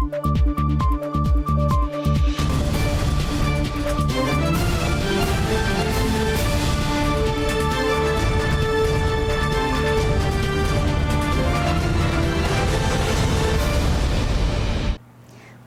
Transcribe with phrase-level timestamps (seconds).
[0.00, 0.10] 关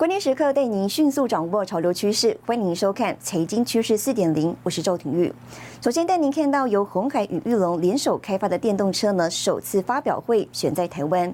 [0.09, 5.31] 键时刻带您迅速掌握潮流趋势，欢迎您收看《财经趋势四点零》，我是赵廷玉。
[5.79, 11.31] 首先带您看到由红海与玉龙联手开发的电动车呢，首次发表会选在台湾。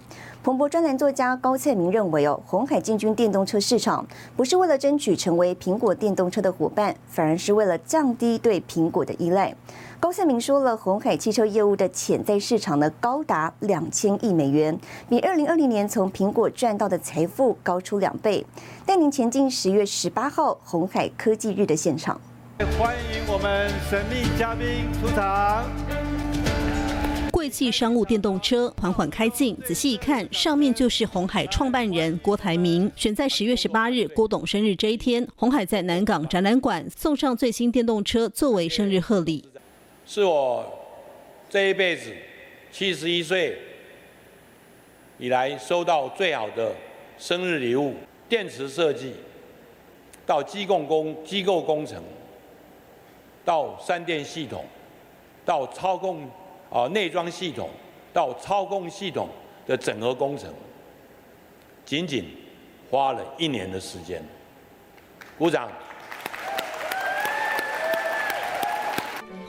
[0.50, 4.04] 彭博专栏作家高灿明认为，哦，红海进军电动车市场，
[4.36, 9.54] 不是为了争取成为苹果电动车的伙伴，反而是为了降低对苹果的依赖。
[10.00, 14.76] 高赛明说了，红海汽车业务的潜在市场呢，高达两千亿美元，
[15.08, 18.44] 比二零二零年从苹果赚到的财富高出两倍。
[18.88, 22.20] 带您前进十月十八号红海科技日的现场，
[22.80, 25.64] 欢迎我们神秘嘉宾出场。
[27.50, 32.92] 贵气商务电动车缓缓开进，仔细一看，上面就是红海创办人郭台铭。
[32.96, 39.44] 选在十月十八日郭董生日这一天，红海在南港展览馆送上最新电动车作为生日贺礼。
[40.06, 40.64] 是我
[41.50, 42.12] 这一辈子
[42.72, 43.58] 七十一岁
[45.18, 46.72] 以来收到最好的
[47.18, 47.96] 生日礼物。
[48.30, 49.14] 电池设计，
[50.24, 52.00] 到机构工机构工程，
[53.44, 54.64] 到三电系统，
[55.44, 56.30] 到操控
[56.70, 57.70] 啊内装系统，
[58.14, 59.30] 到操控系统
[59.66, 60.54] 的整合工程，
[61.86, 62.36] 仅仅
[62.90, 64.24] 花了一年的时间。
[65.38, 65.70] 鼓掌。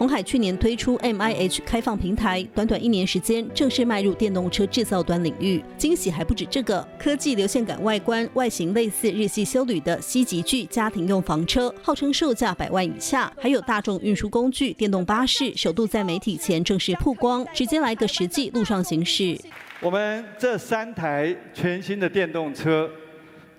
[0.01, 5.63] 红海去年推出 M I H 开放平台，短短一年时间正式迈入电动车制造端领域。
[5.77, 13.31] 惊喜还不止这个，科技流线感外观，外形类似日系修旅的西极具家庭用房车，号称售价百万以下。
[13.37, 19.39] 还有大众运输工具电动巴士，首度在媒体前正式曝光，直接来个实际路上行驶。
[19.83, 22.89] 我们这三台全新的电动车，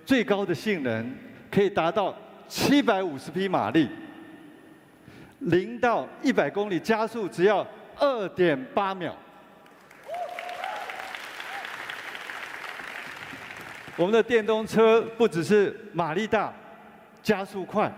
[0.04, 1.14] 最高的性能
[1.52, 3.88] 可以达到七百五十匹马力。
[5.42, 7.66] 零到一百公里加速只要
[7.98, 9.16] 二点八秒。
[13.96, 16.54] 我们的电动车不只是马力大、
[17.24, 17.92] 加速快，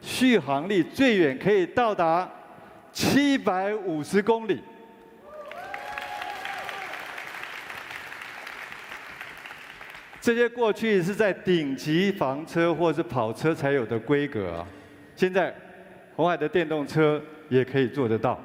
[0.00, 2.28] 续航力最远可以到达
[2.92, 4.62] 七百五十公里。
[10.20, 14.66] 这些过去是在顶级房车或是跑车才有的规格啊，
[15.16, 15.52] 现在。
[16.20, 18.38] 红海的电动车也可以做得到。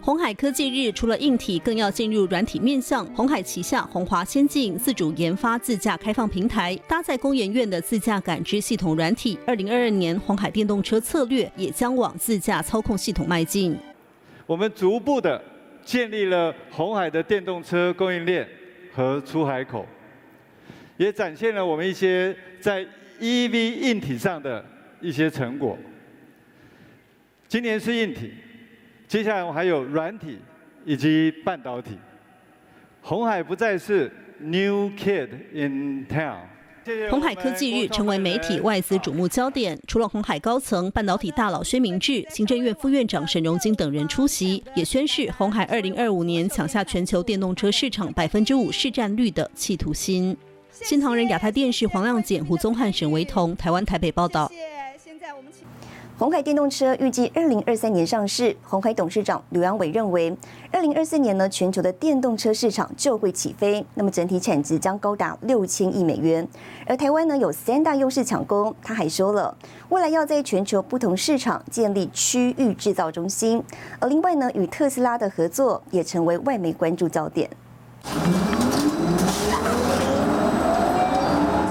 [0.00, 3.04] 红海科技日除了硬体，更要进入软体面向。
[3.14, 9.38] 红海旗下红华先进自主研发自驾开放平台，搭载工研院的自驾感知系统软体。
[9.46, 13.76] 二零二二年，红海电动车策略也将往自驾操控系统迈进。
[14.46, 15.44] 我们逐步的
[15.84, 18.48] 建立了红海的电动车供应链
[18.94, 19.84] 和出海口，
[20.96, 22.82] 也展现了我们一些在
[23.20, 24.64] EV 硬体上的
[25.02, 25.76] 一些成果。
[27.50, 28.30] 今年是硬体，
[29.08, 30.38] 接下来我还有软体
[30.84, 31.98] 以及半导体。
[33.02, 36.42] 红海不再是 new kid in town。
[37.10, 50.36] 红海科技日成为媒体外资瞩目焦点，除了红海高层、半导体大佬薛明志、行政院副院长沈荣金等人出席，也宣示红海二零二五年抢下全球电动车市场百分之五市占率的企图心。
[50.70, 54.48] 新唐人亚太电视黄亮简、胡宗汉、沈维彤，台湾台北报道。
[56.20, 58.54] 红海电动车预计二零二三年上市。
[58.62, 60.36] 红海董事长刘阳伟认为，
[60.70, 66.46] 二零二四年呢，全球的电动车市场就会起飞，那么整体产值将高达六千亿美元。
[66.86, 68.74] 而台湾呢，有三大优势抢攻。
[68.82, 69.56] 他还说了，
[69.88, 73.64] 未来要在全球不同市场建立区域制造中心。
[73.98, 77.48] 而另外呢，与特斯拉的合作也成为外媒关注焦点。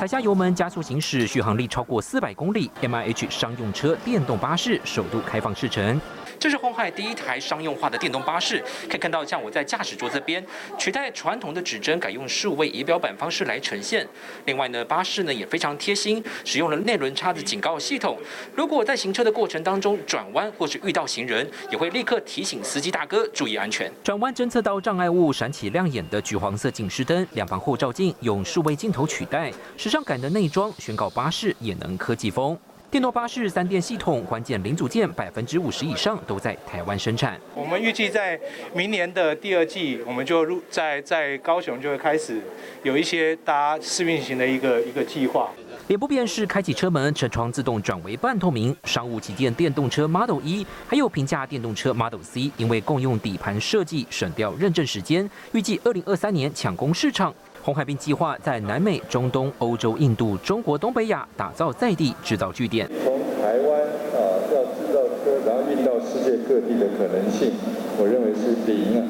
[0.09, 2.71] 加油门加速行驶，续航力超过四百公里。
[2.81, 6.01] M I H 商用车电动巴士首度开放试乘。
[6.39, 10.43] 这是红海第一台商用化的电动巴士，可以看到，像我在驾驶桌这边，
[10.77, 14.07] 取代传统的指针，改用数位仪表板方式来呈现。
[14.45, 18.17] 另外呢，巴士呢也非常贴心，使用了内轮差的警告系统。
[18.55, 23.91] 如果在行车的过程当中转弯或是遇到行人，也会立刻提醒司机大哥注意安全。
[24.01, 32.57] 转弯侦测到障碍物，闪起亮眼的橘黄色警示灯，两旁后照镜用数位镜头取代，时尚感的内装宣告巴士也能科技风。
[32.91, 37.39] 电动巴士三电系统关键零组件百分之五十以上都在台湾生产。
[37.53, 38.39] 我们预计在
[38.73, 42.41] 明年的第二季，我们就入在在高雄就会开始
[42.81, 45.51] 有一些搭试运行的一个一个计划。
[45.87, 48.75] 脸部辨识开启车门，车窗自动转为半透明。
[48.85, 57.33] 商务旗舰电动车 Model 一，还有平价电动车 Model C，因为共用底盘设计，省掉认证时间，预计二零二三年抢攻市场。
[57.61, 62.89] 红海并计划在南美、中东、欧洲、印度、中国、东北亚打造在地制造据点。
[63.03, 63.81] 从台湾
[64.15, 64.19] 啊，
[64.53, 67.51] 要制造车，然后运到世界各地的可能性，
[67.97, 69.05] 我认为是零啊。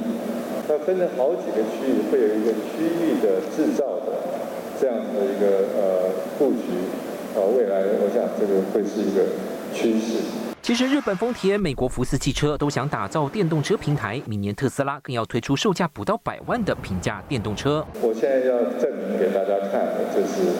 [0.68, 4.14] 它分成好几个区域，会有一个区域的制造的
[4.80, 6.86] 这样的一个呃布局
[7.34, 7.42] 啊。
[7.56, 9.26] 未来我想这个会是一个
[9.74, 10.39] 趋势。
[10.70, 17.84] 其实，日本丰田、美国福斯汽车都想打造电动车平台，明年特斯拉更要推出售价不到百万的平价电动车。
[18.04, 20.54] 我现在要证明给大家看的就是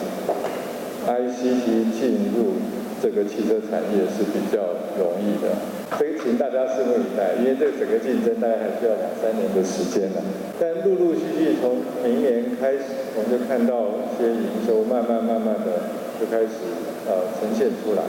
[1.06, 2.58] ICT 进入
[3.00, 4.58] 这个汽车产业是比较
[4.98, 5.54] 容易的，
[5.96, 10.18] 所以请大家拭目以待，因为这整个竞争大概还需要两三年的时间呢。
[10.58, 15.86] 但陆陆续续从明年开始，我们就看到一些营收慢慢慢慢的
[16.18, 16.66] 就开始
[17.06, 18.02] 呃呈现出来。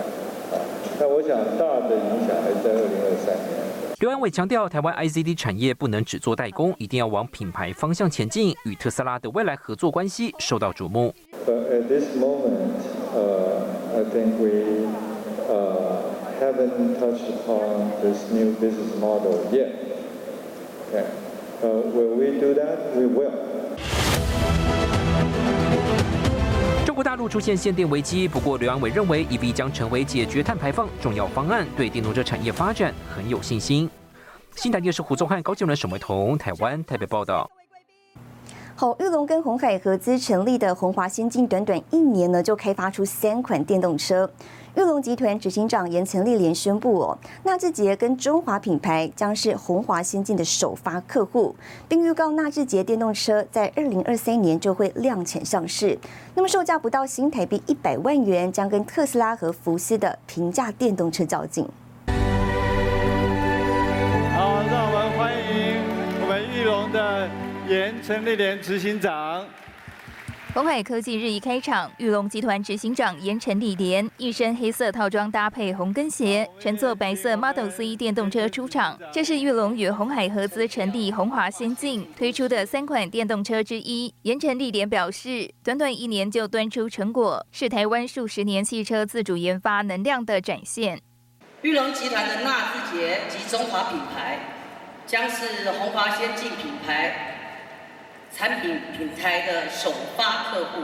[1.01, 3.57] 那我想，大的影响还是在二零二三年。
[4.01, 11.11] 刘安伟强调，台湾 ICD 产业不能只做代工，一定要往品牌方向前进，与特斯拉的未来合作关系受到瞩目。
[11.47, 13.65] But at this moment, uh,
[13.95, 14.85] I think we
[15.49, 16.03] uh
[16.39, 19.71] haven't touched upon this new business model yet.
[20.91, 21.05] Okay,
[21.63, 22.95] uh, will we do that?
[22.95, 23.31] We will.
[26.91, 33.89] 中国大陆出现限电危机，不过刘安伟认为 EV 将成为解决碳排放重要方案，对电动车产业发展很有信心。
[34.57, 37.49] 新台电视胡宗汉、高俊伦、沈维彤，台湾台北报道。
[38.75, 44.29] 好，玉龙跟红海合资成立的红华先进，短短一年呢，就开发出三款电动车。
[44.73, 51.53] 玉龙集团执行长严成立连宣布哦，纳智捷跟中华品牌将是红华先进的首发客户，
[51.89, 55.99] 并预告纳智捷电动车在二零二三年就会量产上市。
[56.35, 61.67] 那么售价不到新台币一百万元，将跟特斯拉和福斯的平价电动车较劲。
[64.33, 65.83] 好，让我们欢迎
[66.21, 67.29] 我们玉龙的
[67.67, 69.43] 严成立连执行长。
[70.53, 78.99] 红海科技日一开场，玉龙集团执行长严成立连一身黑色套装搭配红跟鞋，乘坐白色 Model C 电动车出场。
[79.13, 84.13] 这是玉龙与红海合资成立红华先进推出的三款电动车之一。
[84.23, 90.99] 严成立连表示，短短一年就端出成果，是台湾数十年汽车自主研发能量的展现。
[91.61, 94.37] 玉龙集团的纳智捷及中华品牌，
[95.07, 97.30] 将是红华先进品牌。
[98.35, 100.81] 产品品牌的首发客户，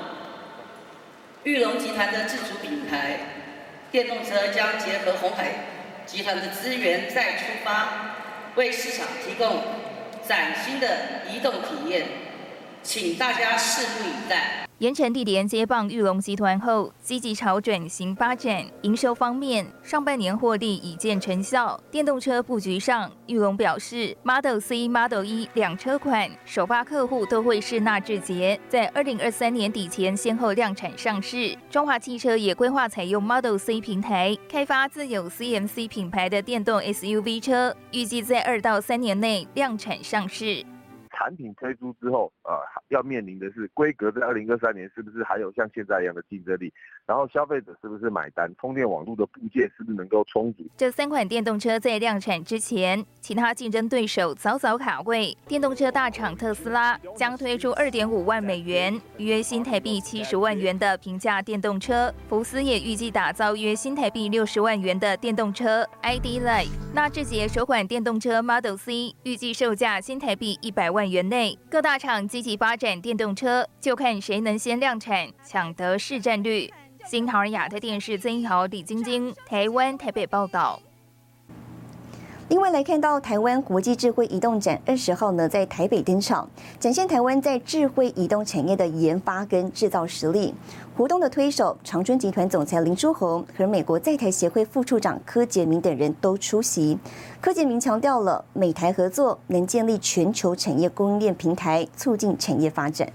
[1.43, 3.19] 玉龙集团的自主品牌
[3.89, 5.51] 电动车将结合红海
[6.05, 7.87] 集团的资源再出发，
[8.55, 9.61] 为市场提供
[10.27, 12.05] 崭新的移动体验，
[12.87, 14.65] 请大家拭目以待。
[14.77, 18.63] 盐城地联接棒玉龙集团后，积极朝转型发展。
[18.83, 21.77] 营收方面，上半年获利已见成效。
[21.91, 31.57] 电动车布局上，玉龙表示，Model C、Model E 两车款首发客户都会是纳智捷，在二零二三年底前先后量产上市。
[31.69, 40.63] 中华汽车也规划采用 Model C 平台，开发自有 CMC 品牌的电动 SUV 车，预计在二到三年内量产上市。
[41.17, 42.53] 产品推出之后，呃，
[42.89, 46.71] 要面临的是规格在二零二三年是不是还有像现在一样的竞争力？
[47.07, 48.53] 然后消费者是不是买单？
[48.59, 50.63] 充电网络的部件是不是能够充足？
[50.77, 55.35] 这三款电动车在量产之前，其他竞争对手早早卡位。
[55.47, 66.43] 电动车大厂特斯拉将推出二点五万美元（约新台币七十万元）的平价电动车，福斯也预计打造约新台币六十万元的电动车 ID.
[66.45, 66.69] Light。
[66.93, 71.06] 纳智捷首款电动车 Model C 预计售价新台币一百万。
[71.09, 76.71] 园内各大厂积极发展电动车，就看谁能先量产，抢得市占率。
[77.05, 80.81] 新唐尔亚太电视曾一豪、李晶晶，台湾台北报道。
[82.49, 86.49] 另外来看到台湾国际智慧移动展二十号呢，在台北登场，
[86.79, 90.53] 展现台湾在智慧移动产业的研发跟制造实力。
[90.95, 96.97] 活动的推手长春集团总裁林书红和美国在台协会副处长柯杰明等人都出席。
[97.41, 103.11] 柯杰明强调了美台合作能建立全球产业供应链平台，促进产业发展。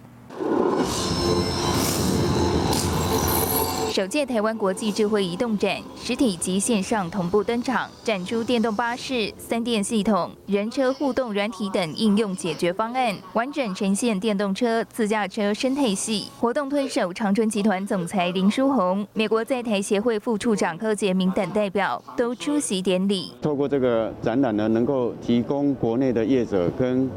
[3.92, 16.28] 首届台湾国际智慧移动展，实体及线上同步登场，展出电动巴士、三电系统、人车互动软体等应用解决方案，完整呈现电动车、自驾车生态系。
[16.40, 23.30] 活动推手长春集团总裁林书红、美国在台协会副处长柯杰明等代表都出席典礼。
[23.42, 27.10] 透过这个展览呢，能够提供国内的业者跟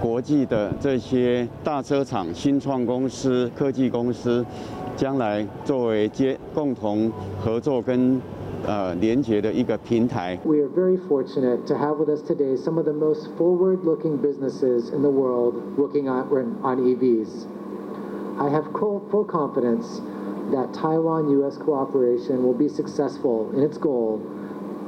[0.00, 4.46] 国际的这些大车厂、新创公司、科技公司。
[4.99, 8.19] 将来作为接共同合作跟
[8.65, 10.39] 呃连接的一个平台。
[10.45, 15.01] We are very fortunate to have with us today some of the most forward-looking businesses in
[15.01, 16.25] the world working on
[16.63, 17.45] on EVs.
[18.37, 20.01] I have full confidence
[20.51, 21.57] that Taiwan-U.S.
[21.57, 24.19] cooperation will be successful in its goal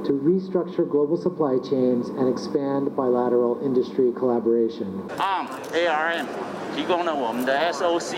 [0.04, 4.86] To restructure global supply chains and expand bilateral industry collaboration.
[5.18, 6.24] ARM ARM
[6.74, 8.16] 提供了我们的 SOC，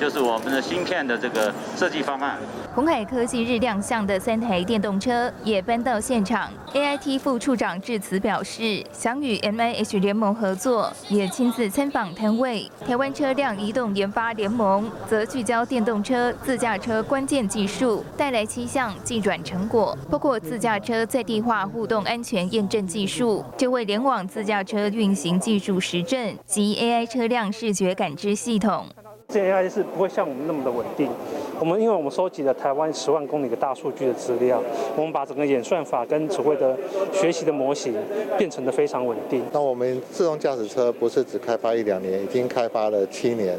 [0.00, 2.38] 就是我们的芯片的这个设计方案。
[2.74, 6.50] 红海科技日亮相的三台电动车也搬到现场。
[6.74, 12.70] AIT 副处长致辞表示，想与 MIH 联盟合作，也亲自参访摊位。
[12.86, 28.86] 台湾车辆移动研发联盟则聚焦电动车、自驾车关键技术，带来七项技转成果，包括自驾车在地化互动安全验证技术、就为联网自驾车运行技术实证及 AI 车辆视觉感知系统。
[29.28, 31.10] 这 AI 是不会像我们那么的稳定。
[31.58, 34.62] 我们因为我们收集了台湾十万公里的大数据的资料，
[34.94, 36.76] 我们把整个演算法跟所谓的
[37.12, 37.94] 学习的模型
[38.36, 39.42] 变成的非常稳定。
[39.52, 43.58] 那我们自动驾驶车不是只开发一两年，已经开发了七年。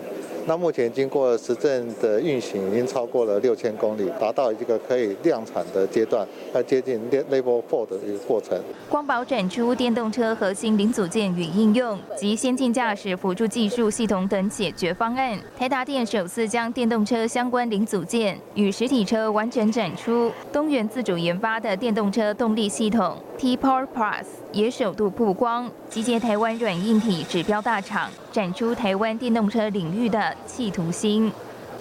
[0.50, 6.98] 那目前经过实证的运行，已经超过了六千公里，达到一个可以量产的阶段，要接近
[7.30, 8.58] Level Four 的一个过程。
[8.90, 15.38] 光宝展出电动车核心零组件与应用及先进驾驶辅助技术系统等解决方案。
[15.58, 20.32] 台达电首次将电动车相关零组件与实体车完全展出。
[20.52, 31.32] 东元自主研发的电动车动力系统 T Power Plus 也首度曝光，集结台湾软硬体指标大厂，展出台湾电动车领域的企图心。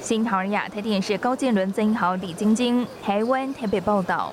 [0.01, 4.33] 新桃亚特电视高建伦、曾豪、李晶晶，台湾台北报道。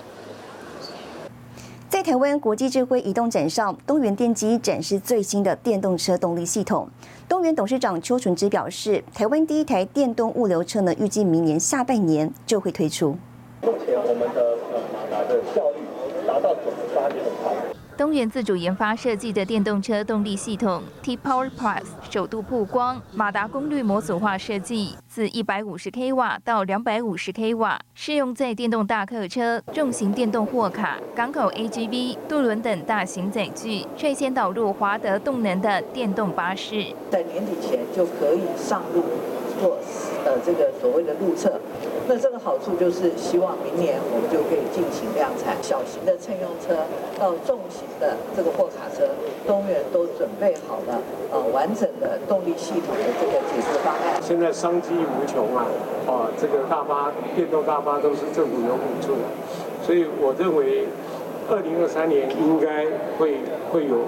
[1.94, 6.90] 在台湾国际智慧移动展上，东元电机展示最新的电动车动力系统。
[7.30, 13.16] 东元董事长邱纯之表示，台湾第一台电动物流车呢，预计明年下半年就会推出。
[13.62, 14.58] 目前我们的
[14.92, 15.86] 马达的效率
[16.26, 17.83] 达到九十八点八。
[17.96, 39.04] 东元自主研发设计的电动车动力系统 T Power Plus 首度曝光，马达功率模组化设计，自一百五十 k 瓦到两百五十 k 瓦，适用在电动大客车、重型电动货卡、港口 AGV、渡轮等大型载具，率先导入华德动能的电动巴士，在年底前就可以上路
[39.60, 39.78] 做
[40.26, 41.62] 呃这个所谓的路测。
[42.08, 45.56] 那这个好处就是，希望明年我们就可以进行量产。
[45.64, 46.76] 小型的乘用车
[47.18, 49.08] 到重型的这个货卡车，
[49.48, 51.00] 东源都准备好了
[51.32, 54.22] 呃完整的动力系统的这个解决方案。
[54.22, 55.66] 现在商机无穷啊，
[56.06, 59.24] 啊，这个大巴、电动大巴都是政府有补助的，
[59.86, 60.86] 所以我认为，
[61.50, 62.86] 二零二三年应该
[63.18, 63.40] 会
[63.72, 64.04] 会有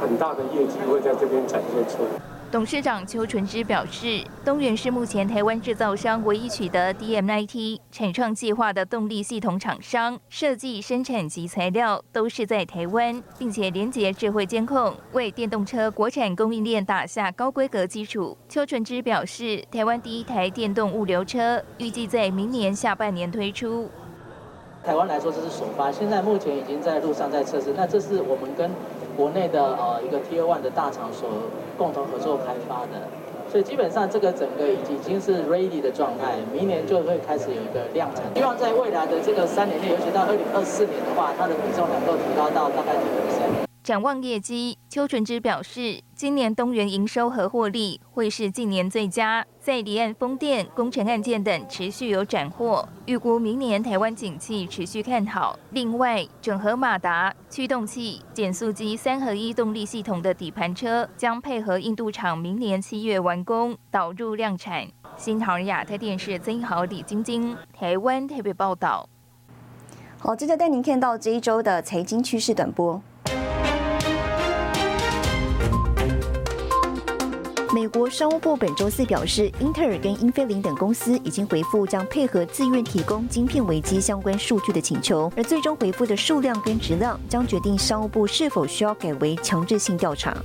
[0.00, 2.39] 很大的业绩会在这边展现出来。
[2.52, 18.36] 董事长邱纯之表示，东元是目前台湾制造商唯一取得 DMIT 产创计划的动力系统厂商，设计、生产及材料都是在台湾，并且连接智慧监控，为电动车国产供应链打下高规格基础。
[18.48, 23.88] 邱纯之表示，台湾第一台电动物流车预计在明年下半年推出。
[24.82, 27.72] 台湾来说，这是首发，现在目前已经在路上在测试。
[27.76, 28.68] 那这是我们跟
[29.16, 31.28] 国内的呃一个 Tier One 的大厂所
[31.76, 33.08] 共同合作开发的，
[33.50, 38.24] 所以基本上这个整个已经已经是 ready 的状态，明年就会开始有一个量产。
[38.34, 43.66] 希望在未来的这个三年内，尤其到二零二四年的话，它的比重能够提高到大概几个 percent。
[43.82, 55.56] 展望业绩，邱纯之表示，今年东元营收和获利会是近年最佳，在离岸风电、工程案件等持续有斩获，预估明年台湾景气持续看好。
[55.70, 64.88] 另外，整合马达、驱动器、减速机三合一动力系统的底盘车将配合印度厂明年七月完工导入量产。
[65.16, 69.08] 新唐人亚太电视曾豪、李晶晶，台湾特别报道。
[70.18, 73.00] 好，接着带您看到这一周的财经趋势短波。
[77.72, 90.36] 美国商务部本周四表示，英特尔跟英飞凌等公司已经回复将配合自愿提供晶片危机相关数据的请求，而最终回复的数量跟质量将决定商务部是否需要改为强制性调查。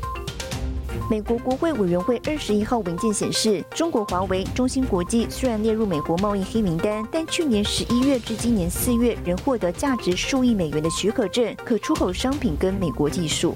[1.10, 13.56] 美国国会委员会二十一号文件显示，中国华为、中芯国际虽然列入美国贸易黑名单，但去年十一月至今年四月仍获得价值数亿美元的许可证，可出口商品跟美国技术。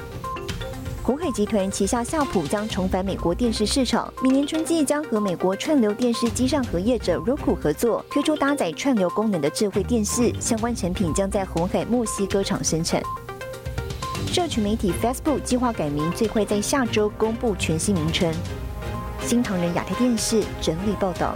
[1.01, 10.31] 红海集团旗下夏普将重返美国电视市场，明年春季将和美国串流电视机上合业者 Roku 合作，推出搭载串流功能的智慧电视。
[10.39, 13.01] 相关产品将在红海墨西哥厂生产。
[14.27, 18.31] 社群媒体 Facebook 计划改名，最快在下周公布全新名称。
[19.21, 21.35] 新唐人亚太电视整理报道。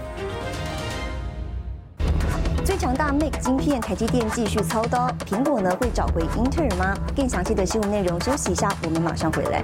[2.65, 6.95] 最强大 Make 芯片，台积电继续操刀，苹果呢会找回英特尔吗？
[7.13, 9.61] 更详细的新闻内容，休息一下，我们马上回来。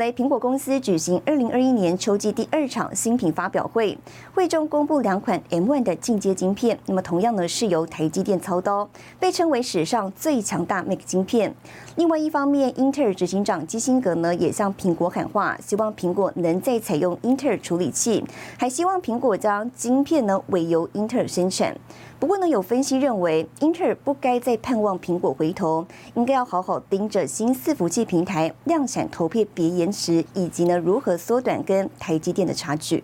[0.00, 3.98] 在，苹果公司举行二零二一年秋季第二场新品发表会，
[4.32, 8.88] 会中公布两款 M1 的进阶晶片，那么同样呢是由台积电操刀，
[9.18, 11.54] 被称为史上最强大 Mac 晶片。
[11.96, 18.24] 另外一方面，英特尔执行长基辛格呢也向苹果喊话，希望苹果能再采用英特尔处理器，
[18.56, 21.76] 还希望苹果将晶片呢委由英特尔生产。
[22.20, 33.02] 不过呢，有分析认为，英特尔不该再盼望苹果回头，应该要好好盯着新伺服器平台量产投片别延迟，以及呢如何缩短跟台积电的差距。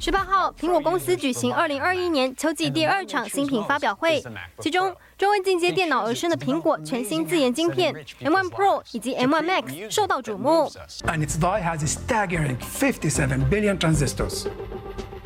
[0.00, 4.22] 十八号，苹果公司举行二零二一年秋季第二场新品发表会，
[4.58, 10.70] 其中专为进阶电脑而生的苹果全新自研晶片 M1 Pro 以及 M1 Max 受到瞩目。
[11.06, 14.46] And its die has a staggering 57 billion transistors.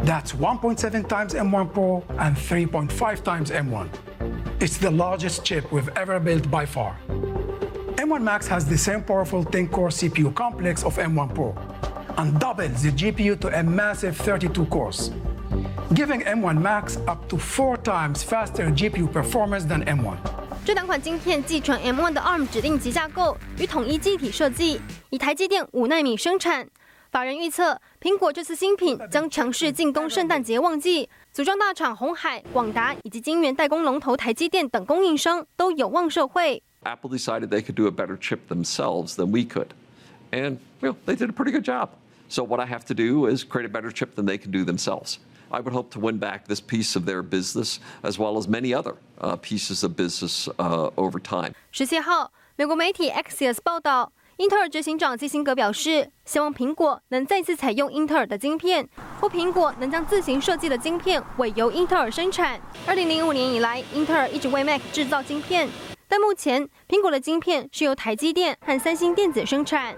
[0.04, 3.88] That's 1.7 times M1 Pro and 3.5 times M1.
[4.60, 6.94] It's the largest chip we've ever built by far.
[7.96, 11.52] M1 Max has the same powerful 10-core CPU complex of M1 Pro
[12.17, 15.11] And doubles the GPU to a massive 32 cores,
[15.93, 20.17] giving M1 Max up to four times faster GPU performance than M1.
[20.65, 24.79] 这两款晶片继承 M1 的 ARM 指令集架构与统一记忆体设计，
[25.09, 26.67] 以台积电五纳米生产。
[27.11, 36.63] 法人预测，苹果这次新品将强势进攻圣诞节旺季，组装大厂红海、广达以及晶圆代工龙头台积电等供应商都有望受惠。
[36.83, 39.67] Apple decided they could do a better chip themselves than we could,
[40.31, 41.89] and well, they did a pretty good job.
[42.32, 44.64] So what I have to do is create a better chip than they can do
[44.64, 45.18] themselves.
[45.50, 48.74] I would hope to win back this piece of their business as well as many
[48.74, 51.54] other uh, pieces of business uh, over time.
[51.72, 54.12] 十七号，美国媒体 Axios 报道。
[54.36, 58.88] 英特尔执行长基辛格表示，希望苹果能再次采用英特尔的晶片，
[59.20, 62.60] 或苹果能将自行设计的晶片委由英特尔生产。
[62.86, 65.68] 二零零五年以来，英特尔一直为 Mac 制造晶片，
[66.06, 69.96] 但目前苹果的晶片是由台积电和三星电子生产。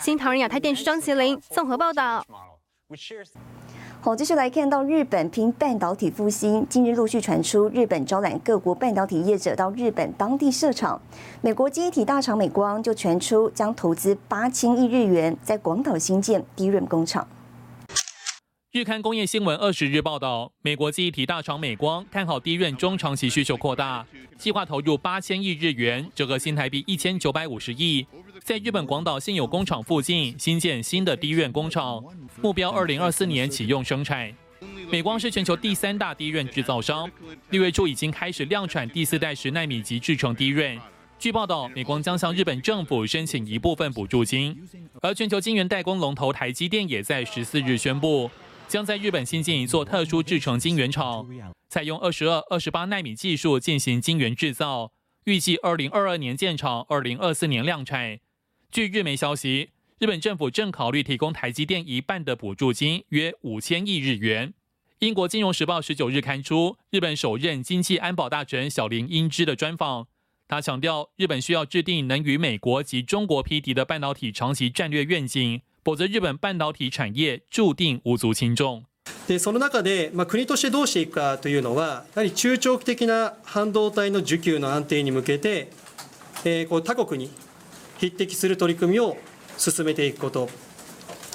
[0.00, 2.22] 新唐人亚太电视张麒麟综合报道。
[4.00, 6.64] 好，继续来看到日本拼半导体复兴。
[6.68, 11.00] 近日陆续传出，日本招揽各国半导体业者到日本当地设厂。
[11.40, 17.26] 美国机体大厂美光就传出将投资八千亿日元，在广岛新建低润工厂。
[18.76, 28.06] 日刊工业新闻二十日报道，美国记忆体大厂美光看好低润中长期需求扩大，计划投入八千亿日元，折合新台币一千九百五十亿。
[28.40, 32.04] 在日本广岛现有工厂附近新建新的低润工厂，
[32.42, 34.30] 目标二零二四年启用生产。
[34.90, 37.10] 美光是全球第三大低润制造商，
[37.48, 40.78] 六月初已经开始量产第四代十纳米级制成低润。
[41.18, 44.54] 据报道，美光将向日本政府申请一部分补助金，
[45.00, 48.30] 而全球晶圆代工龙头台积电也在十四日宣布，
[48.68, 51.26] 将在日本新建一座特殊制成晶圆厂，
[51.68, 54.92] 采用二十二、二十八纳米技术进行晶圆制造，
[55.24, 58.18] 预计二零二二年建厂，二零二四年量产。
[58.72, 64.52] 据日媒消息，日本政府正考虑提供台积电一半的补助金，约五千亿日元。
[64.98, 70.08] 英国金融时报十九日刊出日本首任经济安保大臣小林英之的专访，
[70.48, 78.83] 他强调，日本需要制定能与美国及中国匹敌的半导体长期战略愿景，否则日本半导体产业注定无足轻重。
[79.27, 85.69] でその中で、まあ、国としてどうしていくかというのは、やはり中長期的な半導体の需給の安定に向けて、
[86.43, 87.31] えー、こう他国に
[87.97, 89.17] 匹敵する取り組みを
[89.57, 90.49] 進めていくこと、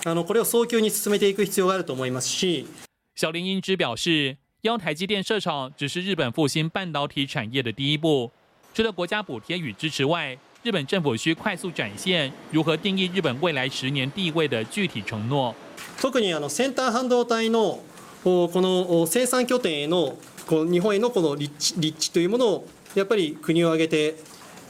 [0.05, 2.67] あのこれを早急に進めていく必要があると思いますし。
[3.15, 8.31] 小林英之表示，邀台积电设厂只是日本复兴半导体产业的第一步。
[8.75, 15.55] 除了国家补贴与支持外， 日本政府需快速展现如何定义日本未来十年地位的具体承诺。
[16.01, 17.81] 特にあの先端半導体の
[18.25, 24.17] この生産拠点へのこの日本へのこの立地立地というものをやっぱり国を挙げて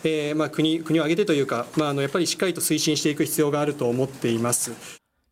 [0.05, 4.73] えー、まあ国国を挙げてというか、まああのやっぱりしっかりと推進していく必要があると思っています。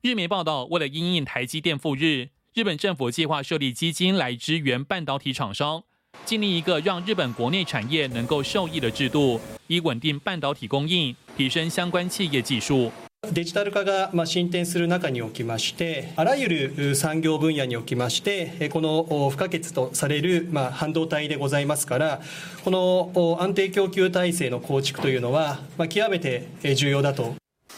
[0.02, 5.84] 日媒报道，为了因应台积电赴日，日本政府计划设立基金来支援半导体厂商，
[6.24, 12.90] 建立一个让日本国内产业能够受益的制度，以稳定半导体供应，提升相关企业技术。
[13.32, 22.20] デジタル化が進展する中におきましてあらゆる産業分野におきましてこの不可欠とされる半導体でございますから
[22.64, 27.34] この安定供給体制の構築というのは極めて重要だと。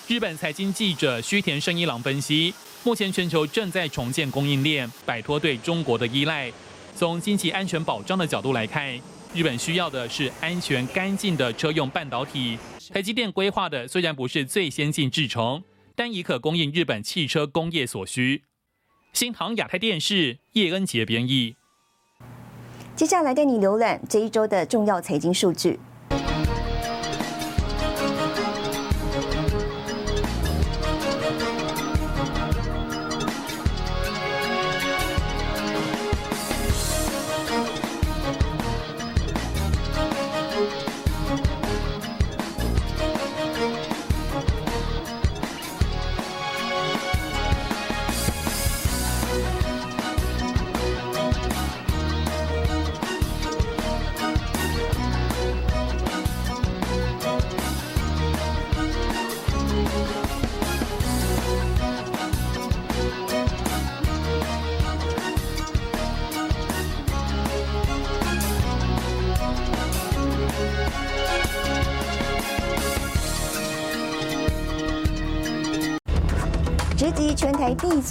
[0.08, 2.52] 日本财经记者须田胜一郎分析，
[2.84, 6.52] 目前全球正在重建供应链，摆脱对中国的依赖。
[6.95, 8.93] 从经济安全保障的角度来看，
[9.33, 12.57] 日本需要的是安全干净的车用半导体。
[12.93, 15.63] 台积电规划的虽然不是最先进制程，
[15.95, 18.43] 但已可供应日本汽车工业所需。
[19.13, 21.55] 新航亚太电视叶恩杰编译。
[22.95, 25.79] 接下来带你浏览这一周的重要财经数据。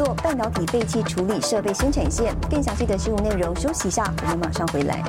[0.02, 2.34] 做半导体废气处理设备生产线。
[2.50, 5.04] 更详细的新闻内容，休息一下，我们马上回来。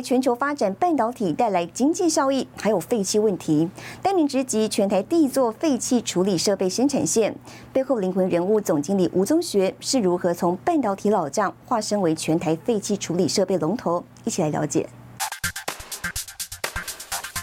[0.00, 3.68] 全球发展半导体带来经济效益，还有废弃问题。
[4.02, 7.34] 带您直击全台第一座废气处理设备生产线
[7.72, 14.04] 背后灵魂人物总经理吴宗学是如何从半导体老将化身为全台废气处理设备龙头？
[14.24, 14.88] 一起来了解。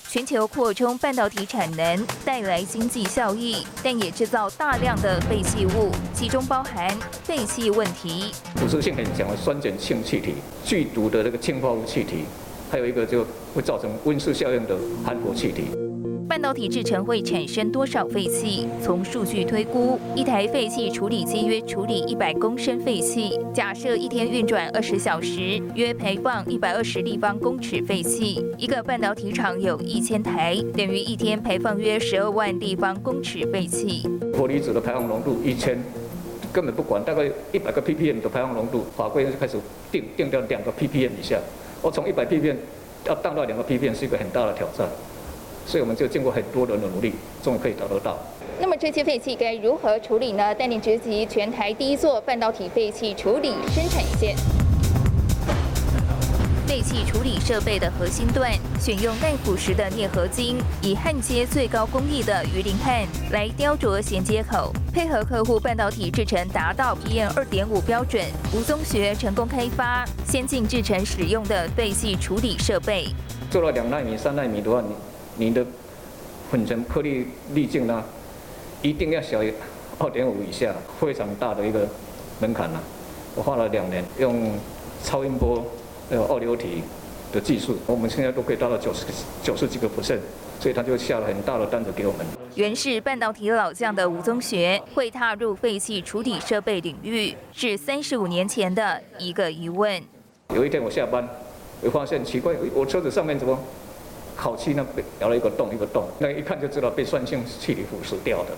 [0.09, 6.89] 全球扩充半导体产能带来经济效益，但也制造大量的废弃物，其中包含
[7.23, 8.33] 废气问题。
[8.57, 10.35] 腐蚀性很强的酸碱性气体、
[10.65, 12.25] 剧毒的那个氢化物气体，
[12.71, 15.63] 还有一个就会造成温室效应的含氟气体。
[16.29, 18.65] 半导体制成会产生多少废气？
[18.81, 23.37] 从数据推估，一台废气处理机约处理一百公升废气。
[23.53, 28.41] 假设一天运转二十小时，约排放一百二十立方公尺废气。
[28.57, 34.07] 一个半导体厂有一千台，等于一天排放约十二万立方公尺废气。
[34.33, 35.77] 氟离子的排放浓度一千，
[36.53, 39.57] 根本不管，大概一百个 ppm 的排放浓度，法规就开始
[39.91, 41.37] 定定掉两个 ppm 以下。
[41.81, 42.55] 我从一百 ppm
[43.05, 44.87] 要降到两个 p 片是一个很大的挑战。
[45.65, 47.13] 所以我们就经过很多人的努力，
[47.43, 48.17] 终于可以达得到。
[48.59, 50.53] 那么这些废气该如何处理呢？
[50.55, 54.35] 带领直击全台第一座半导体废气处理生产线。
[56.71, 68.23] 废气处理设备的核心段选用耐腐蚀的镍合金，以焊接最高工艺的鱼鳞焊来雕琢衔接口，配合客户半导体制程达到 PM 二点五标准。
[68.55, 73.09] 吴宗学成功开发先进制程使用的废气处理设备。
[73.49, 74.95] 做了两纳米、三纳米的话，你。
[75.47, 75.65] 你的
[76.49, 78.01] 粉尘颗粒粒径呢，
[78.81, 79.53] 一定要小于
[79.99, 81.85] 二点五以下，非常大的一个
[82.39, 82.81] 门槛了。
[83.35, 84.53] 我花了两年，用
[85.03, 85.61] 超音波
[86.15, 86.83] 有二流体
[87.31, 89.05] 的技术，我们现在都可以达到九十
[89.41, 90.19] 九十几个 percent，
[90.59, 92.25] 所以他就下了很大的单子给我们。
[92.55, 100.01] 原是半导体老将的吴宗学，会踏入废弃处理设备领域，是三十五年前的一个疑问。
[100.53, 101.27] 有一天我下班，
[101.81, 103.57] 我发现奇怪，我车子上面怎么？
[104.33, 108.49] 烤漆呢被咬了一个洞，一个洞，那一看就知道被酸性气体腐蚀掉的。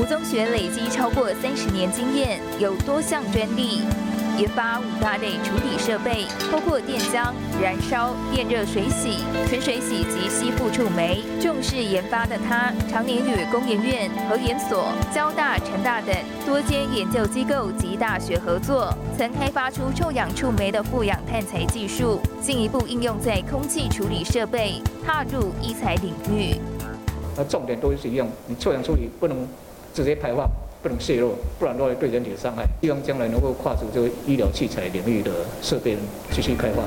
[0.00, 3.82] 吴宗学累积超过三十年经验，有多项专利。
[4.40, 11.22] 研发五大类处理设备，包括电浆、燃烧、电热水洗、纯水洗及吸附触媒。
[11.38, 26.58] 重视研发的他，常年与工研院、核研所、交大、成大等多间研究机构及大学合作，曾开发出臭氧触媒的负氧碳材技术，进一步应用在空气处理设备，踏入医材领域。
[27.36, 29.46] 那重点都是一样，你臭氧处理不能
[29.92, 30.48] 直接排放。
[30.82, 32.64] 不能泄露，不然的话对人体的伤害。
[32.80, 35.96] 希望将来能够跨足这个医疗器材领域的设备
[36.30, 36.82] 继续开发。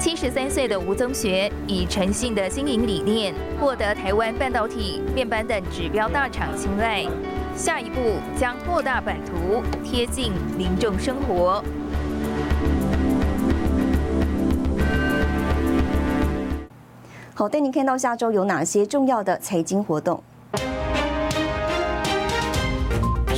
[0.00, 7.04] 七十三岁的吴宗学以诚信的经营理念，获得台湾半导体、面板等指标大厂青睐。
[7.56, 7.98] 下一步
[8.38, 11.62] 将扩大版图，贴近民众生活。
[17.34, 20.22] 好，带您看到下周有哪些重要的财经活动。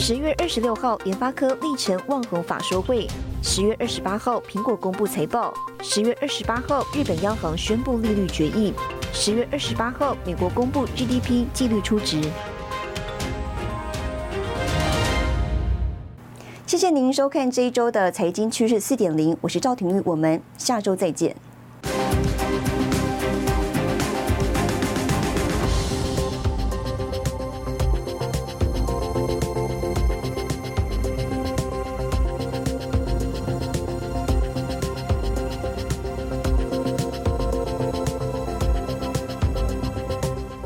[0.02, 3.06] 十月二十六号，联发科历程旺宏法说会；
[3.42, 8.72] 十月二十八号，苹果公布财报；十月二十八号，日本央行宣布利率决议；
[9.12, 12.18] 十月二十八号，美国公布 GDP 纪律初值。
[16.66, 21.36] 谢谢您收看这一周的财经趋势四点零，我是赵廷玉，我们下周再见。